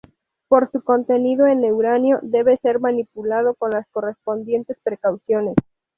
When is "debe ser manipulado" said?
2.23-3.53